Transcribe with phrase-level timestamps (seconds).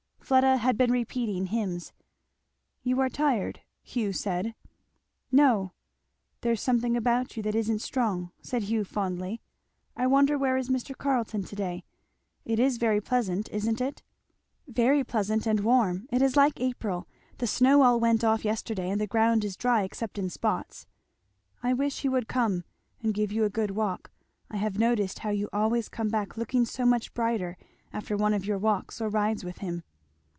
[0.31, 1.91] Fleda had been repeating hymns.
[2.83, 4.55] "You are tired," Hugh said.
[5.29, 5.73] "No"
[6.41, 9.41] "There's something about you that isn't strong," said Hugh fondly.
[9.97, 10.97] "I wonder where is Mr.
[10.97, 11.83] Carleton to day.
[12.45, 14.03] It is very pleasant, isn't it?"
[14.69, 17.09] "Very pleasant, and warm; it is like April;
[17.39, 20.87] the snow all went off yesterday, and the ground is dry except in spots."
[21.61, 22.63] "I wish he would come
[23.03, 24.11] and give you a good walk.
[24.49, 27.57] I have noticed how you always come back looking so much brighter
[27.91, 29.83] after one of your walks or rides with him."